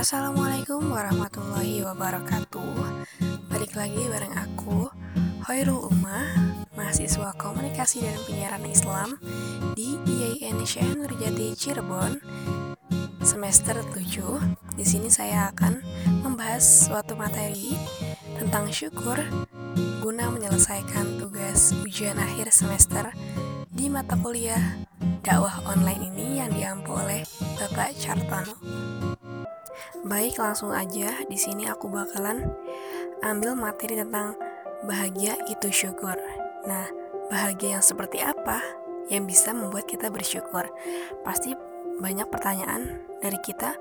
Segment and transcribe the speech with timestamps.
[0.00, 2.72] Assalamualaikum warahmatullahi wabarakatuh
[3.52, 4.88] Balik lagi bareng aku
[5.44, 9.20] Hoirul Umah Mahasiswa Komunikasi dan Penyiaran Islam
[9.76, 12.16] Di IAIN Syekh Nurjati Cirebon
[13.20, 15.84] Semester 7 Di sini saya akan
[16.24, 17.76] membahas suatu materi
[18.40, 19.20] Tentang syukur
[20.00, 23.12] Guna menyelesaikan tugas ujian akhir semester
[23.68, 24.80] Di mata kuliah
[25.20, 27.20] dakwah online ini yang diampu oleh
[27.60, 28.56] Bapak Chartono.
[29.90, 31.10] Baik, langsung aja.
[31.26, 32.46] Di sini aku bakalan
[33.26, 34.38] ambil materi tentang
[34.86, 36.14] bahagia itu syukur.
[36.62, 36.86] Nah,
[37.26, 38.62] bahagia yang seperti apa
[39.10, 40.70] yang bisa membuat kita bersyukur?
[41.26, 41.58] Pasti
[41.98, 43.74] banyak pertanyaan dari kita.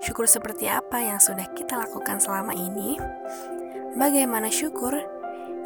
[0.00, 2.96] Syukur seperti apa yang sudah kita lakukan selama ini?
[4.00, 4.96] Bagaimana syukur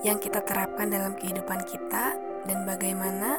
[0.02, 3.38] yang kita terapkan dalam kehidupan kita dan bagaimana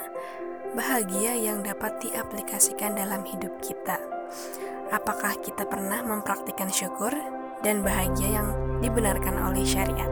[0.71, 3.99] bahagia yang dapat diaplikasikan dalam hidup kita.
[4.95, 7.11] Apakah kita pernah mempraktikkan syukur
[7.59, 8.47] dan bahagia yang
[8.79, 10.07] dibenarkan oleh syariat?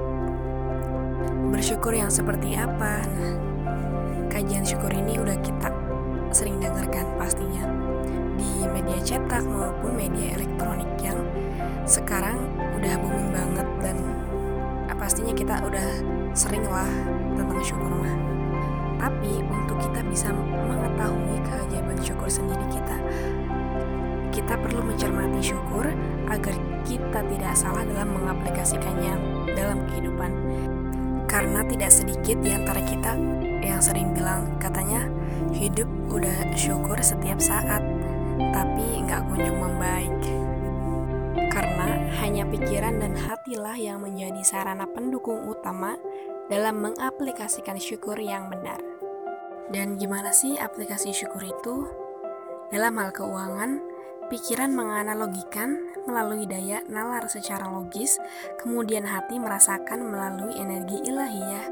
[1.56, 3.00] Bersyukur yang seperti apa?
[3.16, 3.36] Nah,
[4.28, 5.72] kajian syukur ini udah kita
[6.36, 7.64] sering dengarkan pastinya
[8.36, 11.16] di media cetak maupun media elektronik yang
[11.88, 12.36] sekarang
[12.76, 13.96] udah booming banget dan
[15.00, 15.88] pastinya kita udah
[16.36, 16.92] sering lah
[17.40, 18.16] tentang syukur mah.
[19.00, 23.00] Tapi untuk kita bisa mengetahui keajaiban syukur sendiri kita,
[24.34, 25.86] kita perlu mencermati syukur
[26.26, 26.56] agar
[26.90, 29.14] kita tidak salah dalam mengaplikasikannya
[29.54, 30.32] dalam kehidupan.
[31.30, 33.14] Karena tidak sedikit di antara kita
[33.62, 35.06] yang sering bilang katanya
[35.54, 37.80] hidup udah syukur setiap saat,
[38.38, 40.18] tapi nggak kunjung membaik.
[41.54, 45.94] Karena hanya pikiran dan hatilah yang menjadi sarana pendukung utama
[46.50, 48.82] dalam mengaplikasikan syukur yang benar.
[49.70, 51.88] Dan gimana sih aplikasi syukur itu?
[52.74, 53.93] Dalam hal keuangan,
[54.28, 58.20] pikiran menganalogikan melalui daya nalar secara logis,
[58.60, 61.66] kemudian hati merasakan melalui energi ilahiyah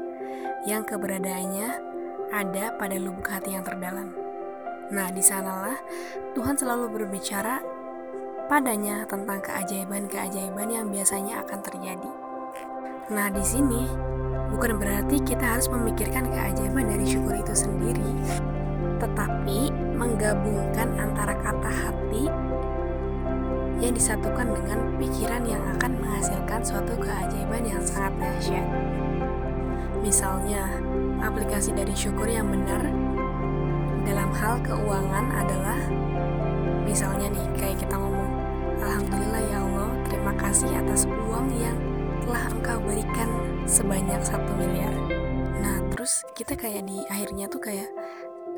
[0.68, 1.68] yang keberadaannya
[2.32, 4.12] ada pada lubuk hati yang terdalam.
[4.92, 5.76] Nah, di sanalah
[6.36, 7.60] Tuhan selalu berbicara
[8.48, 12.10] padanya tentang keajaiban-keajaiban yang biasanya akan terjadi.
[13.12, 13.82] Nah, di sini
[14.52, 18.12] Bukan berarti kita harus memikirkan keajaiban dari syukur itu sendiri,
[19.00, 19.72] tetapi
[20.02, 22.26] menggabungkan antara kata hati
[23.78, 28.66] yang disatukan dengan pikiran yang akan menghasilkan suatu keajaiban yang sangat dahsyat.
[30.02, 30.66] Misalnya,
[31.22, 32.82] aplikasi dari syukur yang benar
[34.02, 35.78] dalam hal keuangan adalah
[36.82, 38.30] misalnya nih kayak kita ngomong
[38.82, 41.78] Alhamdulillah ya Allah terima kasih atas uang yang
[42.26, 43.30] telah engkau berikan
[43.62, 44.90] sebanyak satu miliar
[45.62, 47.86] nah terus kita kayak di akhirnya tuh kayak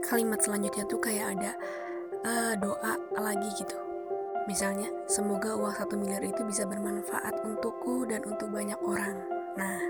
[0.05, 1.53] kalimat selanjutnya tuh kayak ada
[2.29, 3.77] uh, doa lagi gitu.
[4.45, 9.17] Misalnya semoga uang satu miliar itu bisa bermanfaat untukku dan untuk banyak orang.
[9.57, 9.81] Nah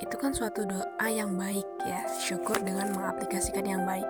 [0.00, 2.08] itu kan suatu doa yang baik ya.
[2.16, 4.08] Syukur dengan mengaplikasikan yang baik.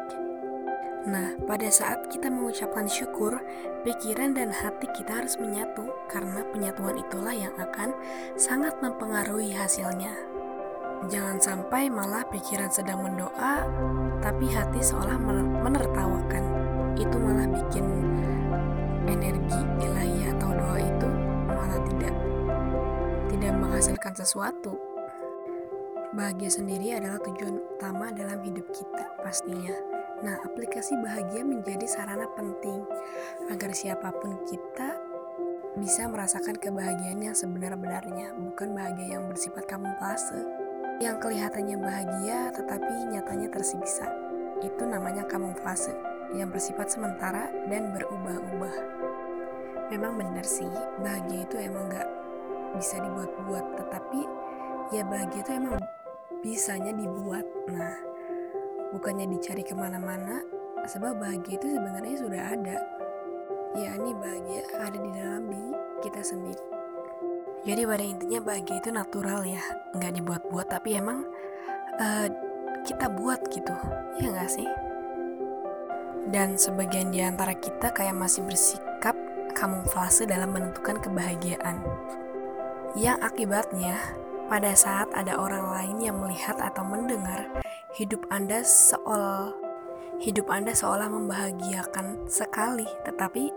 [1.07, 3.39] Nah, pada saat kita mengucapkan syukur,
[3.87, 7.95] pikiran dan hati kita harus menyatu karena penyatuan itulah yang akan
[8.35, 10.36] sangat mempengaruhi hasilnya.
[11.07, 13.69] Jangan sampai malah pikiran sedang mendoa,
[14.25, 15.21] tapi hati seolah
[15.61, 16.45] menertawakan.
[16.97, 17.85] Itu malah bikin
[19.07, 21.09] energi ilahi atau doa itu
[21.47, 22.15] malah tidak
[23.29, 24.75] tidak menghasilkan sesuatu.
[26.17, 29.77] Bahagia sendiri adalah tujuan utama dalam hidup kita pastinya.
[30.25, 32.81] Nah, aplikasi bahagia menjadi sarana penting
[33.53, 34.97] agar siapa pun kita
[35.77, 40.66] bisa merasakan kebahagiaan yang sebenar-benarnya, bukan bahagia yang bersifat kamuflase.
[40.97, 44.09] Yang kelihatannya bahagia tetapi nyatanya tersiksa.
[44.65, 45.93] Itu namanya kamuflase
[46.33, 48.77] yang bersifat sementara dan berubah-ubah.
[49.93, 50.69] Memang benar sih,
[50.99, 52.09] bahagia itu emang gak
[52.75, 54.21] bisa dibuat-buat, tetapi
[54.91, 55.77] ya bahagia itu emang
[56.41, 57.45] bisanya dibuat.
[57.71, 57.95] Nah,
[58.91, 60.41] bukannya dicari ke mana-mana
[60.87, 62.79] sebab bahagia itu sebenarnya sudah ada
[63.77, 66.76] ya ini bahagia ada di dalam diri kita sendiri
[67.67, 69.59] jadi pada intinya bahagia itu natural ya
[69.91, 71.27] nggak dibuat-buat tapi emang
[71.99, 72.29] uh,
[72.87, 73.75] kita buat gitu
[74.23, 74.69] ya nggak sih?
[76.31, 79.19] Dan sebagian di antara kita kayak masih bersikap
[79.59, 81.83] kamuflase dalam menentukan kebahagiaan.
[82.95, 83.95] Yang akibatnya
[84.47, 87.51] pada saat ada orang lain yang melihat atau mendengar
[87.99, 89.51] hidup Anda seolah
[90.23, 93.53] hidup Anda seolah membahagiakan sekali, tetapi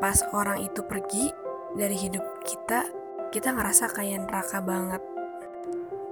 [0.00, 1.30] pas orang itu pergi
[1.76, 2.88] dari hidup kita,
[3.28, 5.02] kita ngerasa kayak neraka banget.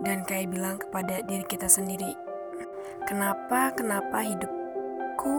[0.04, 2.12] Dan kayak bilang kepada diri kita sendiri,
[3.08, 5.36] kenapa, kenapa hidupku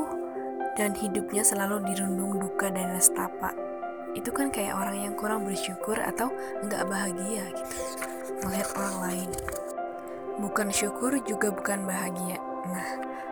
[0.74, 3.54] dan hidupnya selalu dirundung duka dan nestapa.
[4.18, 6.34] Itu kan kayak orang yang kurang bersyukur atau
[6.66, 7.78] nggak bahagia gitu
[8.46, 9.30] melihat orang lain.
[10.38, 12.38] Bukan syukur juga bukan bahagia.
[12.70, 12.90] Nah,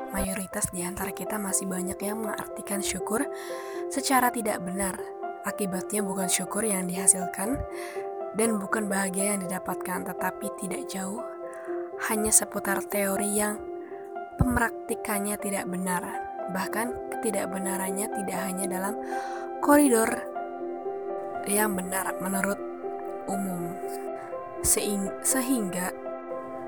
[0.10, 3.26] mayoritas di antara kita masih banyak yang mengartikan syukur
[3.94, 4.98] secara tidak benar.
[5.46, 7.62] Akibatnya bukan syukur yang dihasilkan
[8.36, 11.24] dan bukan bahagia yang didapatkan, tetapi tidak jauh
[12.12, 13.56] hanya seputar teori yang
[14.36, 16.04] pemraktikannya tidak benar.
[16.52, 18.94] Bahkan ketidakbenarannya tidak hanya dalam
[19.64, 20.12] koridor
[21.48, 22.60] yang benar menurut
[23.26, 23.74] umum.
[24.62, 25.90] Sehingga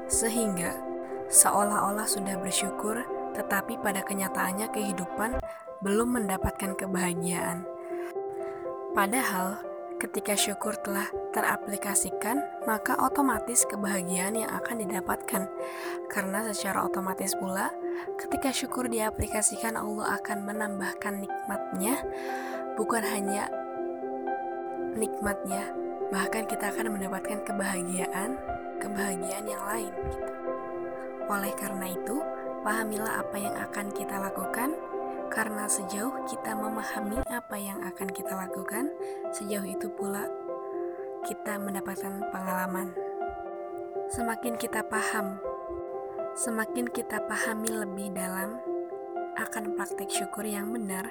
[0.08, 0.72] sehingga
[1.28, 3.04] seolah-olah sudah bersyukur
[3.36, 5.38] tetapi pada kenyataannya kehidupan
[5.86, 7.62] belum mendapatkan kebahagiaan.
[8.98, 9.62] Padahal,
[9.98, 15.50] ketika syukur telah teraplikasikan, maka otomatis kebahagiaan yang akan didapatkan.
[16.08, 17.74] Karena secara otomatis pula,
[18.22, 22.06] ketika syukur diaplikasikan, Allah akan menambahkan nikmatnya,
[22.78, 23.50] bukan hanya
[24.94, 25.66] nikmatnya,
[26.14, 28.38] bahkan kita akan mendapatkan kebahagiaan,
[28.78, 29.94] kebahagiaan yang lain.
[29.94, 30.34] Gitu.
[31.28, 32.22] Oleh karena itu,
[32.62, 34.78] pahamilah apa yang akan kita lakukan,
[35.28, 38.92] karena sejauh kita memahami apa yang akan kita lakukan,
[39.36, 40.28] sejauh itu pula
[41.28, 42.96] kita mendapatkan pengalaman.
[44.08, 45.38] Semakin kita paham,
[46.34, 48.56] semakin kita pahami lebih dalam
[49.38, 51.06] akan praktik syukur yang benar,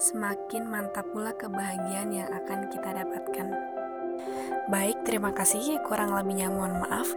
[0.00, 3.48] semakin mantap pula kebahagiaan yang akan kita dapatkan.
[4.68, 5.80] Baik, terima kasih.
[5.86, 7.08] Kurang lebihnya mohon maaf.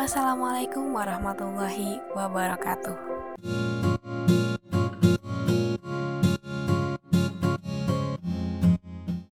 [0.00, 2.96] Wassalamualaikum warahmatullahi wabarakatuh.